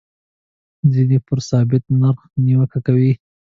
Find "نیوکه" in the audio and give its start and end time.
2.43-2.79